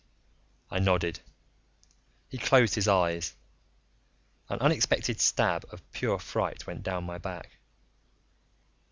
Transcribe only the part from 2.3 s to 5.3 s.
closed his eyes. An unexpected